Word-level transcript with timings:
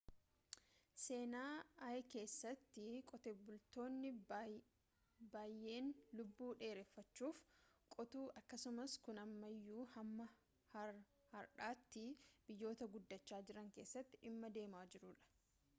seenaa 1.01 1.57
i 1.97 2.05
keessatti 2.13 2.85
qotee 3.11 3.33
bultootni 3.49 4.11
bayyene 4.31 5.91
lubbuu 6.21 6.49
dheereffachuuf 6.63 7.43
qotu 7.99 8.25
akkasumas 8.43 8.97
kun 9.05 9.21
ammayyuu 9.27 9.85
hamma 9.95 10.27
hardhatii 10.83 12.09
biyyota 12.49 12.89
guddacha 12.97 13.43
jiran 13.51 13.73
keessatti 13.81 14.23
dhimma 14.27 14.55
deemaa 14.61 14.85
jiruudha 14.95 15.35